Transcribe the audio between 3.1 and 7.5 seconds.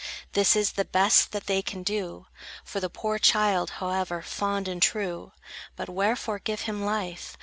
child, however fond and true. But wherefore give him life?